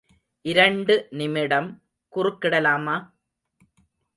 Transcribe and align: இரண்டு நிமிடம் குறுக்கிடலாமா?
இரண்டு 0.45 0.93
நிமிடம் 1.11 1.69
குறுக்கிடலாமா? 2.13 2.95